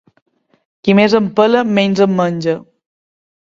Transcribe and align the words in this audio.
Qui 0.87 0.95
més 1.01 1.15
en 1.21 1.29
pela, 1.41 1.63
menys 1.77 2.05
en 2.09 2.19
menja. 2.25 2.59